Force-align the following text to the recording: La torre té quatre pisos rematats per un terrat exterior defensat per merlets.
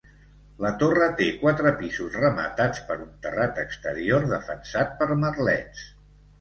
La 0.65 0.69
torre 0.83 1.09
té 1.19 1.27
quatre 1.41 1.73
pisos 1.81 2.17
rematats 2.23 2.83
per 2.89 2.99
un 3.05 3.13
terrat 3.27 3.63
exterior 3.67 4.29
defensat 4.35 5.01
per 5.03 5.13
merlets. 5.25 5.89